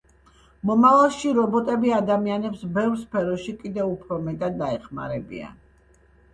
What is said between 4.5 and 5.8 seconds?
დაეხმარებიან.